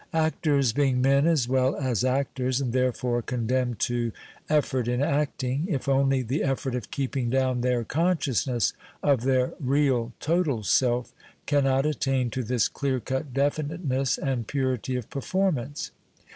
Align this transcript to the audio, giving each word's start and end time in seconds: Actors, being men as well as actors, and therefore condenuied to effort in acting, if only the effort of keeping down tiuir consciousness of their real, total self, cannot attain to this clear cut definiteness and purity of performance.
Actors, 0.15 0.73
being 0.73 0.99
men 0.99 1.27
as 1.27 1.47
well 1.47 1.75
as 1.75 2.03
actors, 2.03 2.59
and 2.59 2.73
therefore 2.73 3.21
condenuied 3.21 3.77
to 3.77 4.11
effort 4.49 4.87
in 4.87 4.99
acting, 4.99 5.67
if 5.69 5.87
only 5.87 6.23
the 6.23 6.41
effort 6.41 6.73
of 6.73 6.89
keeping 6.89 7.29
down 7.29 7.61
tiuir 7.61 7.87
consciousness 7.87 8.73
of 9.03 9.21
their 9.21 9.53
real, 9.59 10.11
total 10.19 10.63
self, 10.63 11.13
cannot 11.45 11.85
attain 11.85 12.31
to 12.31 12.41
this 12.43 12.67
clear 12.67 12.99
cut 12.99 13.31
definiteness 13.31 14.17
and 14.17 14.47
purity 14.47 14.95
of 14.95 15.07
performance. 15.11 15.91